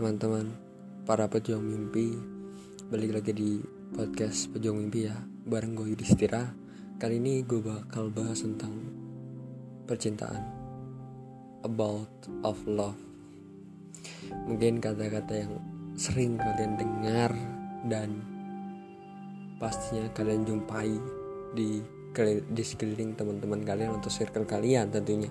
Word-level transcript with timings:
teman-teman 0.00 0.48
para 1.04 1.28
pejuang 1.28 1.60
mimpi. 1.60 2.16
Balik 2.88 3.20
lagi 3.20 3.36
di 3.36 3.60
podcast 3.92 4.48
pejuang 4.48 4.80
mimpi 4.80 5.04
ya 5.04 5.12
bareng 5.44 5.76
gue 5.76 5.92
Yudhistira 5.92 6.56
kali 6.96 7.20
ini 7.20 7.44
gue 7.44 7.60
bakal 7.60 8.08
bahas 8.08 8.40
tentang 8.40 8.72
percintaan. 9.84 10.40
About 11.68 12.08
of 12.48 12.56
love. 12.64 12.96
Mungkin 14.48 14.80
kata-kata 14.80 15.36
yang 15.36 15.60
sering 16.00 16.40
kalian 16.40 16.80
dengar 16.80 17.36
dan 17.84 18.24
pastinya 19.60 20.08
kalian 20.16 20.48
jumpai 20.48 20.96
di 21.52 21.84
di 22.48 22.64
sekeliling 22.64 23.20
teman-teman 23.20 23.68
kalian 23.68 24.00
atau 24.00 24.08
circle 24.08 24.48
kalian 24.48 24.88
tentunya. 24.88 25.28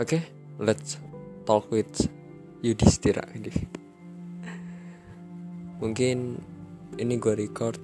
Oke 0.00 0.16
okay, 0.16 0.22
let's 0.56 0.96
talk 1.44 1.68
with 1.68 2.15
Yudhistira 2.64 3.20
mungkin 5.76 6.40
ini 6.96 7.20
gue 7.20 7.36
record 7.36 7.76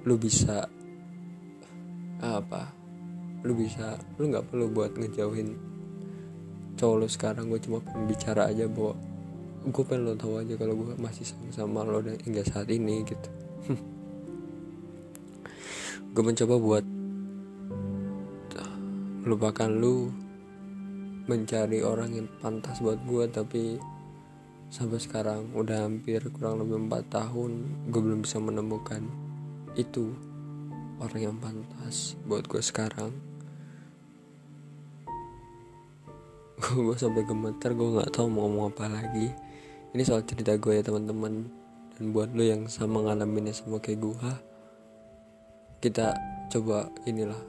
lo 0.07 0.15
bisa 0.15 0.63
apa 2.23 2.80
lu 3.41 3.57
bisa 3.57 3.97
lu 4.21 4.29
nggak 4.29 4.47
perlu 4.49 4.69
buat 4.69 4.93
ngejauhin 4.97 5.57
cowok 6.77 6.95
lu 6.97 7.07
sekarang. 7.09 7.49
Gue 7.49 7.59
cuma 7.61 7.81
pengen 7.81 8.05
bicara 8.09 8.49
aja 8.49 8.65
bahwa 8.65 8.97
gue 9.61 9.83
pengen 9.85 10.09
lo 10.09 10.13
tahu 10.17 10.41
aja 10.41 10.53
kalau 10.57 10.73
gue 10.73 10.97
masih 10.97 11.25
sama 11.25 11.49
sama 11.53 11.79
lo 11.85 12.01
dan 12.01 12.17
hingga 12.25 12.41
saat 12.45 12.69
ini 12.69 13.05
gitu. 13.05 13.29
Gue 16.11 16.27
mencoba 16.27 16.59
buat 16.59 16.83
melupakan 19.21 19.69
lu 19.69 20.09
mencari 21.29 21.85
orang 21.85 22.17
yang 22.17 22.27
pantas 22.41 22.81
buat 22.81 22.97
gue 23.05 23.29
tapi 23.29 23.77
sampai 24.73 24.97
sekarang 24.97 25.53
udah 25.53 25.85
hampir 25.85 26.25
kurang 26.33 26.57
lebih 26.57 26.89
4 26.89 27.05
tahun 27.05 27.51
gue 27.93 28.01
belum 28.01 28.25
bisa 28.25 28.41
menemukan 28.41 29.05
itu 29.77 30.17
orang 30.97 31.21
yang 31.21 31.37
pantas 31.37 32.17
buat 32.25 32.49
gue 32.49 32.65
sekarang 32.65 33.13
gue 36.61 36.93
sampai 36.93 37.25
gemeter 37.25 37.73
gue 37.73 37.89
nggak 37.97 38.13
tahu 38.13 38.29
mau 38.29 38.45
ngomong 38.45 38.69
apa 38.69 38.85
lagi. 38.85 39.33
Ini 39.91 40.01
soal 40.05 40.21
cerita 40.23 40.53
gue 40.55 40.77
ya 40.77 40.85
teman-teman. 40.85 41.49
Dan 41.97 42.13
buat 42.13 42.29
lo 42.37 42.45
yang 42.45 42.69
sama 42.69 43.01
ngalaminnya 43.01 43.51
sama 43.51 43.81
kayak 43.81 43.99
gue 43.99 44.31
kita 45.81 46.13
coba 46.53 46.93
inilah 47.09 47.41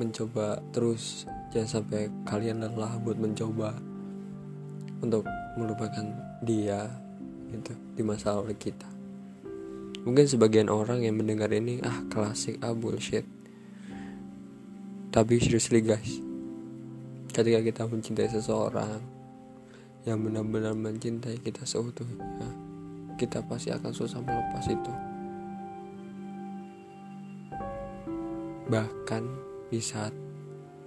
mencoba 0.00 0.64
terus. 0.72 1.28
Jangan 1.52 1.68
sampai 1.68 2.08
kalian 2.24 2.64
lelah 2.64 2.96
buat 3.04 3.20
mencoba 3.20 3.76
untuk 5.04 5.28
melupakan 5.60 6.08
dia 6.40 6.88
gitu 7.52 7.76
di 7.96 8.02
masa 8.02 8.40
lalu 8.40 8.56
kita. 8.56 8.88
Mungkin 10.08 10.24
sebagian 10.24 10.72
orang 10.72 11.04
yang 11.04 11.20
mendengar 11.20 11.52
ini 11.52 11.84
ah 11.84 12.00
klasik 12.08 12.56
ah 12.64 12.72
bullshit. 12.72 13.28
Tapi 15.12 15.36
seriously 15.36 15.84
guys 15.84 16.27
ketika 17.30 17.60
kita 17.60 17.82
mencintai 17.86 18.28
seseorang 18.28 19.00
yang 20.08 20.24
benar-benar 20.24 20.72
mencintai 20.72 21.36
kita 21.44 21.68
seutuhnya 21.68 22.48
kita 23.18 23.42
pasti 23.44 23.74
akan 23.74 23.92
susah 23.92 24.22
melepas 24.22 24.64
itu. 24.70 24.92
Bahkan 28.70 29.24
di 29.68 29.80
saat 29.82 30.14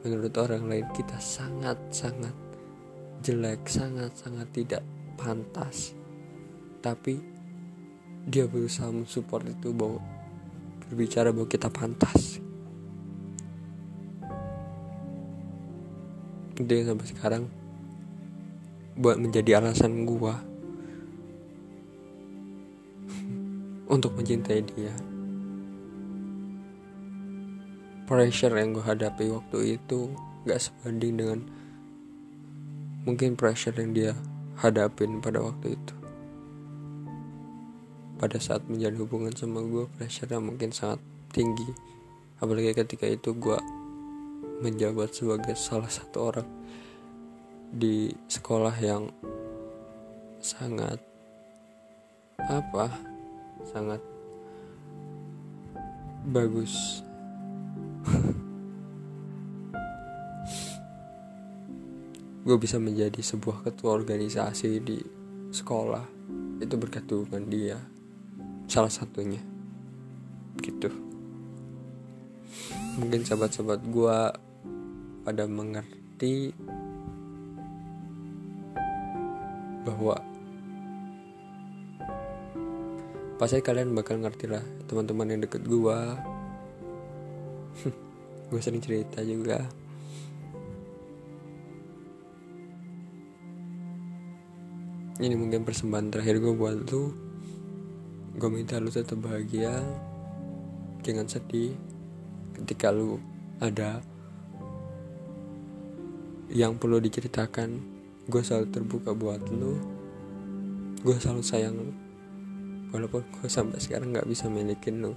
menurut 0.01 0.34
orang 0.41 0.66
lain 0.66 0.88
kita 0.96 1.22
sangat-sangat 1.22 2.34
jelek 3.22 3.62
sangat-sangat 3.69 4.50
tidak 4.50 4.81
pantas 5.13 5.94
tapi 6.81 7.22
dia 8.25 8.50
berusaha 8.50 8.90
mensupport 8.90 9.46
itu 9.46 9.69
bahwa 9.69 10.01
berbicara 10.90 11.30
bahwa 11.30 11.46
kita 11.46 11.69
pantas 11.69 12.41
dia 16.66 16.86
sampai 16.86 17.08
sekarang 17.10 17.44
buat 19.00 19.18
menjadi 19.18 19.64
alasan 19.64 20.04
gua 20.04 20.42
untuk 23.92 24.16
mencintai 24.16 24.64
dia. 24.72 24.96
Pressure 28.08 28.56
yang 28.56 28.76
gue 28.76 28.84
hadapi 28.84 29.28
waktu 29.32 29.80
itu 29.80 30.16
gak 30.48 30.64
sebanding 30.64 31.20
dengan 31.20 31.40
mungkin 33.04 33.36
pressure 33.36 33.76
yang 33.76 33.92
dia 33.92 34.12
hadapin 34.56 35.20
pada 35.20 35.44
waktu 35.44 35.76
itu. 35.76 35.96
Pada 38.16 38.40
saat 38.40 38.64
menjalin 38.72 39.02
hubungan 39.04 39.34
sama 39.36 39.60
gue 39.64 39.88
pressure 40.00 40.32
mungkin 40.40 40.72
sangat 40.72 41.04
tinggi. 41.36 41.68
Apalagi 42.40 42.72
ketika 42.72 43.08
itu 43.08 43.36
gue 43.36 43.60
menjabat 44.62 45.10
sebagai 45.12 45.58
salah 45.58 45.90
satu 45.90 46.18
orang 46.22 46.50
di 47.72 48.14
sekolah 48.30 48.76
yang 48.78 49.10
sangat 50.42 51.02
apa 52.38 52.90
sangat 53.66 54.02
bagus. 56.25 57.02
Gue 62.42 62.57
bisa 62.57 62.81
menjadi 62.81 63.22
sebuah 63.22 63.62
ketua 63.69 63.94
organisasi 63.94 64.81
di 64.81 64.98
sekolah. 65.54 66.06
Itu 66.57 66.74
berkat 66.78 67.06
dukungan 67.06 67.46
dia. 67.46 67.78
Salah 68.66 68.90
satunya. 68.90 69.38
Gitu. 70.57 70.90
Mungkin 72.98 73.22
sahabat-sahabat 73.24 73.86
gue 73.88 74.18
pada 75.21 75.45
mengerti 75.45 76.50
bahwa 79.81 80.18
pasti 83.41 83.57
kalian 83.62 83.97
bakal 83.97 84.21
ngerti 84.21 84.45
lah 84.45 84.62
teman-teman 84.85 85.33
yang 85.33 85.41
deket 85.41 85.65
gue 85.65 86.00
gue 88.51 88.59
sering 88.59 88.83
cerita 88.83 89.23
juga. 89.23 89.63
Ini 95.21 95.38
mungkin 95.38 95.62
persembahan 95.62 96.09
terakhir 96.09 96.41
gue 96.41 96.53
buat 96.57 96.77
lu. 96.89 97.13
Gue 98.41 98.50
minta 98.50 98.81
lu 98.81 98.89
tetap 98.89 99.21
bahagia 99.21 99.77
jangan 101.06 101.25
sedih 101.29 101.73
ketika 102.57 102.94
lu 102.94 103.18
ada 103.62 104.01
yang 106.51 106.75
perlu 106.75 107.00
diceritakan 107.00 107.80
gue 108.27 108.42
selalu 108.44 108.68
terbuka 108.69 109.15
buat 109.15 109.42
lo 109.50 109.80
gue 111.01 111.15
selalu 111.18 111.44
sayang 111.44 111.75
lo 111.75 111.94
walaupun 112.92 113.24
gue 113.24 113.48
sampai 113.48 113.80
sekarang 113.80 114.12
nggak 114.12 114.27
bisa 114.27 114.51
milikin 114.51 115.01
lo 115.01 115.15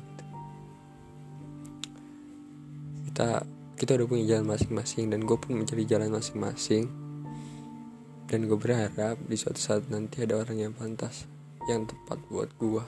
kita 3.10 3.46
kita 3.74 3.98
udah 3.98 4.06
punya 4.06 4.24
jalan 4.34 4.54
masing-masing 4.54 5.10
dan 5.10 5.26
gue 5.26 5.34
pun 5.34 5.58
mencari 5.58 5.82
jalan 5.82 6.14
masing-masing. 6.14 6.86
Dan 8.24 8.48
gue 8.48 8.58
berharap 8.58 9.18
di 9.28 9.36
suatu 9.36 9.60
saat 9.60 9.86
nanti 9.90 10.24
ada 10.24 10.40
orang 10.40 10.56
yang 10.56 10.72
pantas 10.72 11.28
yang 11.68 11.84
tepat 11.84 12.18
buat 12.32 12.50
gue 12.56 12.82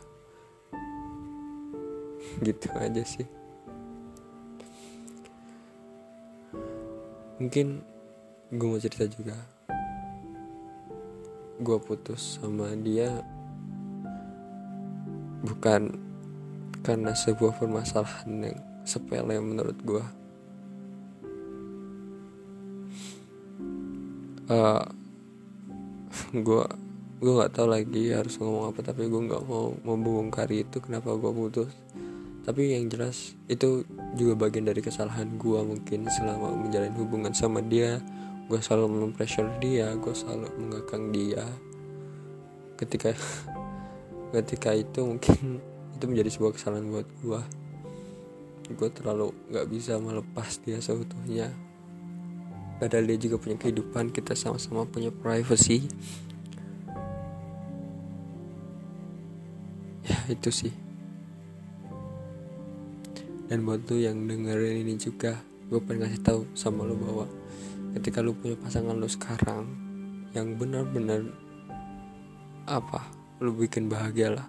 gitu 2.46 2.66
aja 2.74 3.02
sih. 3.02 3.26
Mungkin 7.36 7.84
gue 8.52 8.66
mau 8.66 8.78
cerita 8.78 9.06
juga. 9.10 9.34
Gue 11.58 11.78
putus 11.80 12.38
sama 12.38 12.70
dia 12.78 13.24
bukan 15.46 15.94
karena 16.82 17.14
sebuah 17.14 17.58
permasalahan 17.58 18.50
yang 18.50 18.58
sepele 18.86 19.38
menurut 19.42 19.78
gue 19.82 20.04
uh, 24.50 24.86
gue 26.30 26.64
gue 27.16 27.32
nggak 27.32 27.52
tahu 27.56 27.66
lagi 27.66 28.12
harus 28.12 28.36
ngomong 28.38 28.70
apa 28.70 28.92
tapi 28.92 29.08
gue 29.08 29.22
nggak 29.26 29.44
mau 29.48 29.72
membongkar 29.82 30.46
itu 30.52 30.78
kenapa 30.78 31.16
gue 31.16 31.32
putus. 31.32 31.72
Tapi 32.46 32.78
yang 32.78 32.86
jelas 32.86 33.34
itu 33.50 33.82
juga 34.14 34.46
bagian 34.46 34.70
dari 34.70 34.78
kesalahan 34.78 35.34
gue 35.34 35.60
mungkin 35.66 36.06
selama 36.06 36.54
menjalin 36.54 36.94
hubungan 36.94 37.34
sama 37.34 37.58
dia 37.58 37.98
gue 38.46 38.60
selalu 38.62 39.10
mempressure 39.10 39.50
dia 39.58 39.90
gue 39.98 40.14
selalu 40.14 40.46
mengekang 40.58 41.10
dia. 41.10 41.44
Ketika 42.78 43.10
ketika 44.34 44.70
itu 44.74 45.00
mungkin 45.02 45.58
itu 45.96 46.04
menjadi 46.04 46.30
sebuah 46.30 46.52
kesalahan 46.54 46.86
buat 46.92 47.08
gue 47.24 47.40
gue 48.66 48.90
terlalu 48.90 49.30
nggak 49.46 49.66
bisa 49.70 49.98
melepas 50.02 50.58
dia 50.66 50.82
seutuhnya. 50.82 51.54
Padahal 52.76 53.08
dia 53.08 53.18
juga 53.18 53.40
punya 53.40 53.56
kehidupan 53.56 54.10
kita 54.10 54.34
sama-sama 54.36 54.84
punya 54.84 55.08
privacy. 55.14 55.86
Ya 60.02 60.18
itu 60.28 60.50
sih. 60.50 60.74
Dan 63.46 63.62
buat 63.62 63.86
tuh 63.86 64.02
yang 64.02 64.26
dengerin 64.26 64.82
ini 64.82 64.98
juga 64.98 65.38
gue 65.70 65.78
pengen 65.82 66.06
ngasih 66.06 66.22
tahu 66.22 66.40
sama 66.58 66.82
lo 66.82 66.98
bahwa 66.98 67.26
ketika 67.96 68.20
lu 68.20 68.36
punya 68.36 68.60
pasangan 68.60 68.92
lu 68.92 69.08
sekarang 69.08 69.64
yang 70.36 70.60
benar-benar 70.60 71.24
apa 72.68 73.08
lu 73.40 73.56
bikin 73.56 73.88
bahagia 73.88 74.36
lah. 74.36 74.48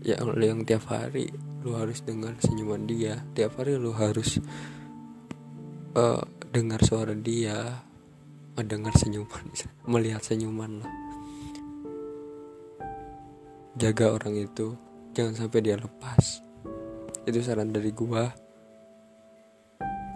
Ya 0.00 0.18
yang 0.18 0.64
tiap 0.64 0.88
hari 0.88 1.28
lu 1.60 1.76
harus 1.76 2.00
dengar 2.00 2.32
senyuman 2.40 2.88
dia. 2.88 3.20
Tiap 3.36 3.60
hari 3.60 3.76
lu 3.76 3.92
harus 3.92 4.40
uh, 5.92 6.24
dengar 6.48 6.80
suara 6.80 7.12
dia 7.12 7.84
mendengar 8.56 8.96
senyuman 8.96 9.44
melihat 9.92 10.24
senyuman 10.24 10.80
lah. 10.80 10.92
Jaga 13.76 14.16
orang 14.16 14.40
itu 14.40 14.72
jangan 15.12 15.44
sampai 15.44 15.60
dia 15.60 15.76
lepas. 15.76 16.40
Itu 17.28 17.44
saran 17.44 17.68
dari 17.68 17.92
gua. 17.92 18.32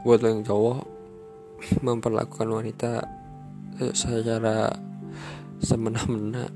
Buat 0.09 0.23
lo 0.23 0.29
yang 0.31 0.45
cowok 0.47 0.96
memperlakukan 1.81 2.49
wanita 2.49 2.93
eh, 3.81 3.93
secara 3.93 4.71
semena-mena. 5.61 6.47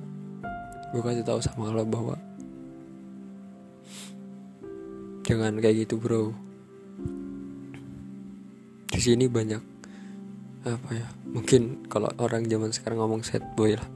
Gue 0.90 1.02
kasih 1.02 1.22
tahu 1.22 1.38
sama 1.38 1.70
lo 1.70 1.86
bahwa 1.86 2.18
jangan 5.24 5.56
kayak 5.62 5.86
gitu 5.86 5.96
bro. 5.96 6.34
Di 8.90 8.98
sini 8.98 9.30
banyak 9.30 9.62
apa 10.60 10.90
ya 10.92 11.08
mungkin 11.24 11.88
kalau 11.88 12.12
orang 12.20 12.44
zaman 12.44 12.68
sekarang 12.68 13.00
ngomong 13.00 13.24
set 13.24 13.40
boy 13.56 13.72
lah 13.72 13.88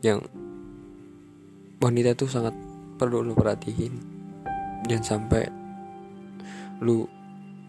yang 0.00 0.24
wanita 1.84 2.16
itu 2.16 2.24
sangat 2.24 2.56
perlu 2.96 3.20
lo 3.20 3.36
perhatiin. 3.36 3.92
Jangan 4.88 5.04
sampai 5.04 5.44
lu 6.80 7.04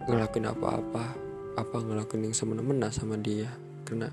ngelakuin 0.08 0.48
apa-apa 0.48 1.31
apa 1.62 1.78
ngelakuin 1.78 2.30
yang 2.30 2.36
semena-mena 2.36 2.90
sama 2.90 3.16
dia. 3.22 3.48
Karena 3.86 4.10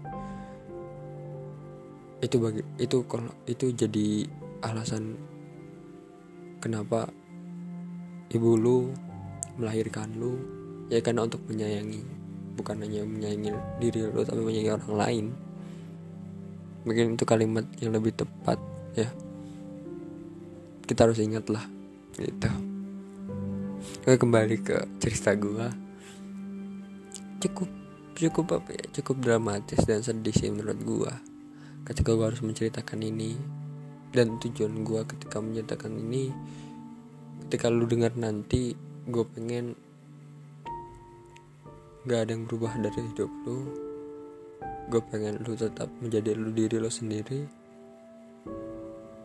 itu 2.21 2.37
bagi 2.37 2.63
itu 2.77 2.99
kalau 3.09 3.33
itu 3.49 3.73
jadi 3.73 4.27
alasan 4.61 5.17
kenapa 6.61 7.09
ibu 8.29 8.59
lu 8.59 8.93
melahirkan 9.57 10.13
lu. 10.21 10.37
Ya 10.93 11.01
karena 11.01 11.25
untuk 11.25 11.41
menyayangi. 11.49 12.05
Bukan 12.59 12.85
hanya 12.85 13.07
menyayangi 13.07 13.51
diri 13.81 14.01
lu 14.09 14.21
tapi 14.25 14.41
menyayangi 14.45 14.73
orang 14.77 14.95
lain. 14.95 15.27
Mungkin 16.85 17.17
itu 17.17 17.25
kalimat 17.25 17.65
yang 17.81 17.97
lebih 17.97 18.13
tepat 18.13 18.61
ya. 18.93 19.09
Kita 20.85 21.09
harus 21.09 21.21
ingat 21.21 21.49
lah 21.49 21.65
gitu. 22.17 22.49
Oke 24.05 24.17
kembali 24.17 24.57
ke 24.65 24.77
cerita 24.99 25.37
gua 25.37 25.88
cukup 27.39 27.71
cukup 28.19 28.47
apa 28.59 28.71
ya 28.75 28.85
cukup 28.99 29.23
dramatis 29.23 29.79
dan 29.87 30.03
sedih 30.03 30.35
sih 30.35 30.51
menurut 30.51 30.79
gua. 30.83 31.13
Ketika 31.87 32.13
gua 32.13 32.35
harus 32.35 32.43
menceritakan 32.45 33.01
ini 33.01 33.39
dan 34.11 34.37
tujuan 34.43 34.83
gua 34.83 35.07
ketika 35.07 35.39
menceritakan 35.39 35.95
ini 35.95 36.35
ketika 37.49 37.73
lu 37.73 37.89
dengar 37.89 38.13
nanti 38.13 38.77
gue 39.09 39.25
pengen 39.25 39.73
gak 42.05 42.29
ada 42.29 42.37
yang 42.37 42.45
berubah 42.45 42.77
dari 42.77 43.01
hidup 43.09 43.33
lu. 43.49 43.73
Gue 44.93 45.01
pengen 45.09 45.41
lu 45.49 45.57
tetap 45.57 45.89
menjadi 46.05 46.37
lu 46.37 46.53
diri 46.53 46.77
lo 46.77 46.93
sendiri. 46.93 47.49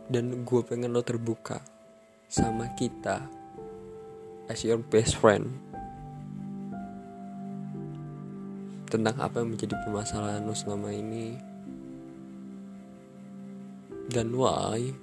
Dan 0.08 0.48
gue 0.48 0.62
pengen 0.64 0.96
lo 0.96 1.04
terbuka 1.04 1.60
sama 2.32 2.72
kita 2.80 3.28
as 4.48 4.64
your 4.64 4.80
best 4.80 5.20
friend 5.20 5.52
tentang 8.94 9.18
apa 9.18 9.42
yang 9.42 9.58
menjadi 9.58 9.74
permasalahan 9.82 10.46
lo 10.46 10.54
selama 10.54 10.94
ini. 10.94 11.34
Dan 14.06 14.38
why? 14.38 14.94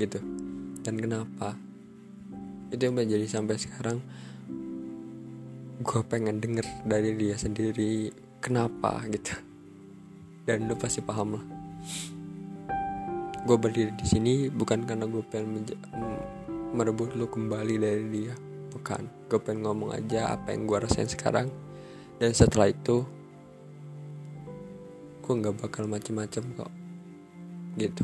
Gitu. 0.00 0.16
Dan 0.80 0.96
kenapa? 0.96 1.52
Itu 2.72 2.88
yang 2.88 2.96
menjadi 2.96 3.28
sampai 3.28 3.60
sekarang 3.60 4.00
gue 5.84 6.00
pengen 6.08 6.40
denger 6.40 6.64
dari 6.88 7.12
dia 7.12 7.36
sendiri 7.36 8.08
kenapa 8.40 9.04
gitu. 9.12 9.36
Dan 10.48 10.64
lo 10.64 10.72
pasti 10.80 11.04
paham 11.04 11.36
lah. 11.36 11.44
Gue 13.44 13.56
berdiri 13.60 13.92
di 14.00 14.06
sini 14.08 14.48
bukan 14.48 14.88
karena 14.88 15.04
gue 15.04 15.20
pengen 15.28 15.60
merebut 16.72 17.12
lo 17.20 17.28
kembali 17.28 17.74
dari 17.76 18.04
dia. 18.08 18.32
Bukan. 18.72 19.28
Gue 19.28 19.40
pengen 19.44 19.68
ngomong 19.68 19.92
aja 19.92 20.40
apa 20.40 20.56
yang 20.56 20.64
gue 20.64 20.88
rasain 20.88 21.04
sekarang 21.04 21.67
dan 22.18 22.34
setelah 22.34 22.74
itu 22.74 23.06
gue 25.22 25.34
nggak 25.38 25.60
bakal 25.60 25.86
macem-macem 25.86 26.44
kok. 26.58 26.72
Gitu. 27.78 28.02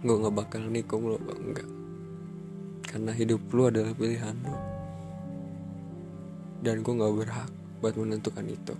Gue 0.00 0.16
nggak 0.16 0.36
bakal 0.36 0.64
nikung 0.72 1.12
lo 1.12 1.20
enggak 1.20 1.68
karena 2.88 3.08
hidup 3.16 3.40
lu 3.56 3.72
adalah 3.72 3.96
pilihan 3.96 4.36
lo 4.44 4.58
dan 6.62 6.84
gue 6.84 6.92
nggak 6.92 7.14
berhak 7.20 7.50
buat 7.84 7.94
menentukan 7.98 8.46
itu. 8.48 8.74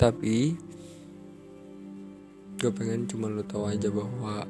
Tapi 0.00 0.56
gue 2.56 2.70
pengen 2.72 3.04
cuma 3.08 3.28
lo 3.28 3.44
tahu 3.44 3.68
aja 3.68 3.88
bahwa 3.92 4.44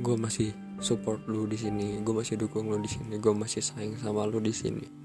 gue 0.00 0.16
masih 0.18 0.50
support 0.80 1.20
lu 1.28 1.44
di 1.44 1.60
sini 1.60 2.00
gue 2.00 2.14
masih 2.14 2.40
dukung 2.40 2.72
lu 2.72 2.80
di 2.80 2.88
sini 2.88 3.20
gue 3.20 3.34
masih 3.36 3.60
sayang 3.60 3.94
sama 4.00 4.24
lu 4.26 4.40
di 4.40 4.50
sini 4.50 4.99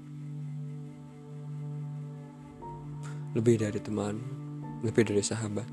lebih 3.36 3.60
dari 3.60 3.76
teman 3.76 4.16
lebih 4.80 5.04
dari 5.04 5.20
sahabat 5.20 5.68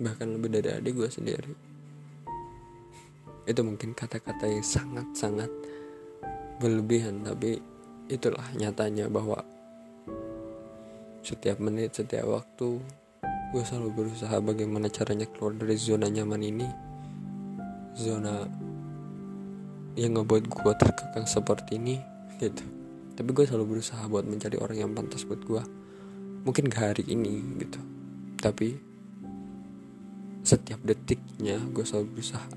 bahkan 0.00 0.26
lebih 0.26 0.50
dari 0.50 0.74
adik 0.74 0.92
gue 0.98 1.10
sendiri. 1.10 1.54
Itu 3.44 3.60
mungkin 3.62 3.92
kata-kata 3.92 4.48
yang 4.48 4.64
sangat-sangat 4.64 5.50
berlebihan 6.58 7.22
tapi 7.22 7.60
itulah 8.08 8.44
nyatanya 8.56 9.06
bahwa 9.12 9.44
setiap 11.24 11.56
menit 11.60 11.96
setiap 11.96 12.28
waktu 12.28 12.80
gue 13.54 13.62
selalu 13.62 14.04
berusaha 14.04 14.34
bagaimana 14.42 14.90
caranya 14.90 15.28
keluar 15.30 15.54
dari 15.54 15.76
zona 15.78 16.10
nyaman 16.10 16.42
ini. 16.42 16.68
Zona 17.94 18.42
yang 19.94 20.18
ngebuat 20.18 20.50
gue 20.50 20.72
terkekang 20.74 21.26
seperti 21.30 21.78
ini 21.78 21.96
gitu. 22.42 22.66
Tapi 23.14 23.30
gue 23.30 23.46
selalu 23.46 23.78
berusaha 23.78 24.02
buat 24.10 24.26
mencari 24.26 24.58
orang 24.58 24.78
yang 24.82 24.90
pantas 24.90 25.22
buat 25.22 25.38
gue 25.46 25.83
mungkin 26.44 26.68
gak 26.68 26.94
hari 26.94 27.04
ini 27.08 27.40
gitu. 27.56 27.80
Tapi 28.38 28.76
setiap 30.44 30.76
detiknya 30.84 31.56
gue 31.72 31.84
selalu 31.84 32.20
berusaha. 32.20 32.48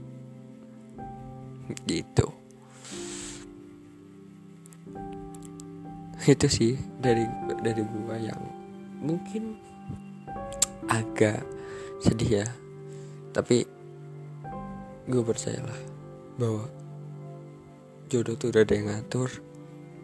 Gitu. 1.87 2.27
Itu 6.27 6.47
sih 6.51 6.75
dari 6.99 7.23
dari 7.63 7.79
gue 7.79 8.15
yang 8.19 8.41
mungkin 8.99 9.55
agak 10.91 11.47
sedih 12.03 12.43
ya. 12.43 12.47
Tapi 13.31 13.63
gue 15.07 15.23
percayalah 15.23 15.79
bahwa 16.35 16.67
jodoh 18.11 18.35
tuh 18.35 18.51
udah 18.51 18.67
ada 18.67 18.75
yang 18.75 18.91
ngatur. 18.91 19.31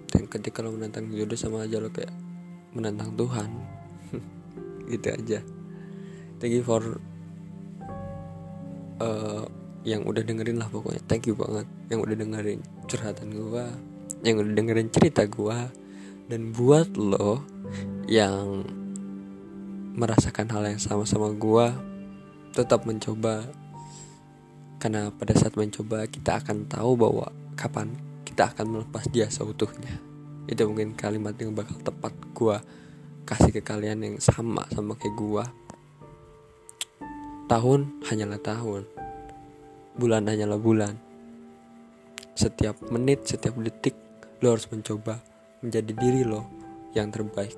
Dan 0.08 0.32
ketika 0.32 0.63
lo 0.63 0.72
menantang 0.72 1.12
jodoh 1.12 1.36
sama 1.36 1.68
aja 1.68 1.84
lo 1.84 1.92
kayak 1.92 2.13
menantang 2.72 3.12
Tuhan 3.20 3.73
gitu 4.91 5.08
aja. 5.10 5.39
Thank 6.39 6.60
you 6.60 6.63
for 6.65 6.82
uh, 9.00 9.46
yang 9.84 10.08
udah 10.08 10.24
dengerin 10.24 10.60
lah 10.60 10.67
pokoknya. 10.72 11.03
Thank 11.08 11.27
you 11.27 11.36
banget 11.36 11.67
yang 11.91 12.00
udah 12.03 12.15
dengerin 12.15 12.60
curhatan 12.88 13.32
gue 13.32 13.65
yang 14.24 14.39
udah 14.39 14.53
dengerin 14.55 14.88
cerita 14.88 15.27
gue 15.27 15.58
dan 16.32 16.55
buat 16.55 16.96
lo 16.96 17.43
yang 18.08 18.63
merasakan 19.93 20.50
hal 20.50 20.63
yang 20.65 20.82
sama 20.82 21.03
sama 21.03 21.29
gue 21.36 21.67
tetap 22.55 22.88
mencoba. 22.88 23.43
Karena 24.79 25.12
pada 25.15 25.32
saat 25.36 25.55
mencoba 25.55 26.08
kita 26.08 26.43
akan 26.43 26.67
tahu 26.67 27.00
bahwa 27.00 27.32
kapan 27.55 27.96
kita 28.27 28.51
akan 28.51 28.79
melepas 28.79 29.08
dia 29.12 29.27
seutuhnya. 29.27 30.00
Itu 30.48 30.67
mungkin 30.67 30.96
kalimat 30.96 31.36
yang 31.39 31.55
bakal 31.55 31.79
tepat 31.79 32.12
gue 32.36 32.58
kasih 33.24 33.56
ke 33.56 33.62
kalian 33.63 34.03
yang 34.03 34.15
sama 34.20 34.68
sama 34.72 35.00
kayak 35.00 35.15
gue 35.15 35.44
tahun 37.48 38.01
hanyalah 38.10 38.39
tahun. 38.42 38.82
Bulan 39.94 40.25
hanyalah 40.25 40.58
bulan. 40.58 40.98
Setiap 42.34 42.82
menit 42.89 43.30
setiap 43.30 43.53
detik 43.62 43.94
lo 44.42 44.58
harus 44.58 44.65
mencoba 44.74 45.22
menjadi 45.62 45.92
diri 45.94 46.22
lo 46.25 46.50
yang 46.98 47.13
terbaik. 47.13 47.53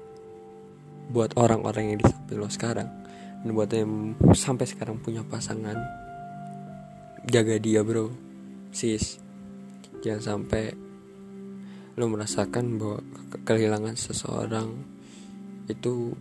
Buat 1.10 1.40
orang-orang 1.40 1.96
yang 1.96 1.98
di 2.02 2.36
lo 2.36 2.52
sekarang. 2.52 2.90
Dan 3.40 3.56
buat 3.56 3.72
yang 3.72 4.20
sampai 4.36 4.68
sekarang 4.68 5.00
punya 5.00 5.24
pasangan 5.24 5.80
jaga 7.30 7.56
dia 7.56 7.80
bro. 7.86 8.12
Sis 8.76 9.22
jangan 10.04 10.22
sampai 10.22 10.76
lo 11.96 12.12
merasakan 12.12 12.76
bahwa 12.76 13.00
kehilangan 13.48 13.96
seseorang 13.96 14.95
itu 15.66 16.14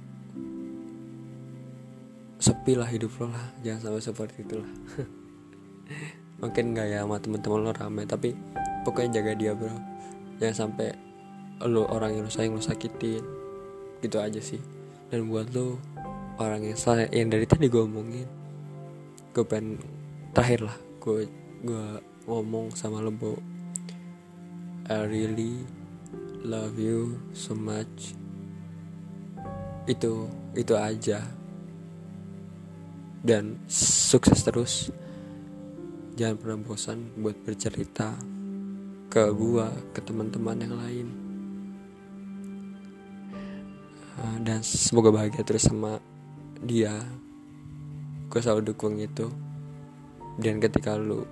sepi 2.41 2.77
lah 2.77 2.89
hidup 2.89 3.13
lo 3.21 3.33
lah. 3.33 3.47
Jangan 3.65 3.81
sampai 3.89 4.03
seperti 4.05 4.39
itulah. 4.45 4.71
Mungkin 6.41 6.77
nggak 6.77 6.87
ya 6.93 7.05
sama 7.05 7.17
teman-teman 7.21 7.61
lo 7.65 7.73
rame 7.73 8.03
tapi 8.05 8.37
pokoknya 8.85 9.21
jaga 9.21 9.33
dia 9.37 9.53
bro. 9.57 9.73
Jangan 10.41 10.57
sampai 10.69 10.93
lo 11.65 11.89
orang 11.89 12.17
yang 12.17 12.25
lo 12.29 12.33
sayang 12.33 12.57
lo 12.57 12.63
sakitin. 12.65 13.25
Gitu 14.05 14.17
aja 14.21 14.41
sih. 14.41 14.61
Dan 15.09 15.29
buat 15.33 15.53
lo 15.53 15.81
orang 16.41 16.67
yang 16.67 16.79
saya 16.79 17.09
yang 17.15 17.31
dari 17.31 17.47
tadi 17.47 17.71
gue 17.71 17.79
omongin 17.79 18.27
gue 19.35 19.43
pengen 19.47 19.79
terakhir 20.31 20.67
lah 20.67 20.77
gue 21.03 21.27
gue 21.63 21.87
ngomong 22.29 22.73
sama 22.77 23.01
lo 23.01 23.13
bo. 23.13 23.37
I 24.85 25.09
really 25.09 25.65
love 26.45 26.77
you 26.77 27.17
so 27.33 27.57
much 27.57 28.13
itu 29.85 30.29
itu 30.57 30.75
aja. 30.76 31.21
Dan 33.25 33.57
sukses 33.69 34.45
terus. 34.45 34.93
Jangan 36.14 36.37
pernah 36.38 36.59
bosan 36.62 37.11
buat 37.19 37.35
bercerita 37.43 38.14
ke 39.11 39.25
gua 39.35 39.73
ke 39.91 40.00
teman-teman 40.05 40.57
yang 40.62 40.75
lain. 40.79 41.09
Uh, 44.14 44.38
dan 44.47 44.62
semoga 44.62 45.11
bahagia 45.11 45.43
terus 45.43 45.67
sama 45.67 45.99
dia. 46.62 46.95
Gue 48.31 48.41
selalu 48.41 48.71
dukung 48.71 49.00
itu. 49.03 49.26
Dan 50.38 50.62
ketika 50.62 50.95
lu 50.95 51.26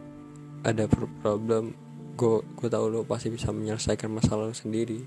ada 0.62 0.86
problem 1.22 1.74
gue 2.14 2.38
gue 2.44 2.68
tahu 2.70 2.86
lu 2.86 3.00
pasti 3.02 3.32
bisa 3.32 3.50
menyelesaikan 3.50 4.12
masalah 4.12 4.52
lu 4.52 4.54
sendiri 4.54 5.02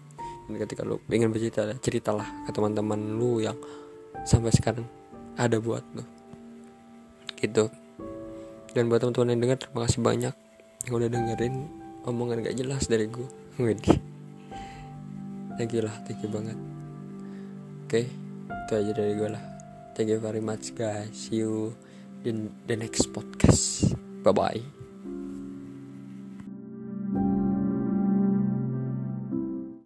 ketika 0.45 0.85
lu 0.85 1.01
ingin 1.09 1.33
bercerita 1.33 1.73
ceritalah 1.81 2.27
ke 2.45 2.51
teman-teman 2.53 3.17
lu 3.17 3.41
yang 3.41 3.57
sampai 4.23 4.53
sekarang 4.53 4.85
ada 5.35 5.57
buat 5.57 5.81
lu. 5.97 6.03
Gitu. 7.35 7.67
Dan 8.75 8.91
buat 8.91 9.01
teman-teman 9.01 9.33
yang 9.33 9.41
dengar 9.49 9.57
terima 9.59 9.79
kasih 9.87 9.99
banyak 10.03 10.35
yang 10.85 10.93
udah 10.93 11.09
dengerin 11.09 11.55
omongan 12.05 12.45
gak 12.45 12.57
jelas 12.59 12.85
dari 12.85 13.09
gue 13.09 13.25
Widih 13.63 14.15
thank 15.55 15.71
you 15.71 15.81
lah 15.83 15.95
thank 16.05 16.19
you 16.21 16.29
banget. 16.29 16.57
Oke 17.85 18.03
okay, 18.03 18.05
itu 18.51 18.71
aja 18.75 18.91
dari 18.91 19.13
gue 19.15 19.29
lah. 19.29 19.43
Thank 19.95 20.11
you 20.11 20.19
very 20.19 20.43
much 20.43 20.75
guys. 20.75 21.15
See 21.15 21.39
you 21.39 21.71
in 22.27 22.51
the 22.67 22.75
next 22.75 23.15
podcast. 23.15 23.95
Bye 24.25 24.35
bye 24.35 24.84